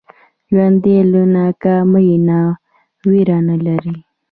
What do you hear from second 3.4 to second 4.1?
نه لري